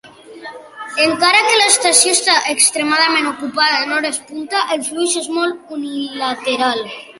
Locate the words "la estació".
1.59-2.13